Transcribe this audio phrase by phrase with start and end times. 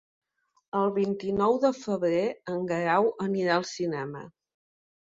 [0.79, 4.27] El vint-i-nou de febrer en Guerau anirà al cinema.